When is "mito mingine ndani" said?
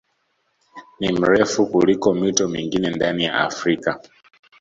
2.13-3.23